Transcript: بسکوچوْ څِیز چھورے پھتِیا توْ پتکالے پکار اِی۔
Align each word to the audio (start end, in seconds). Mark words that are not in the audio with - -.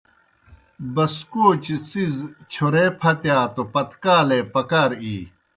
بسکوچوْ 0.93 1.75
څِیز 1.87 2.15
چھورے 2.51 2.85
پھتِیا 2.99 3.39
توْ 3.53 3.63
پتکالے 3.73 4.39
پکار 4.53 4.91
اِی۔ 5.03 5.17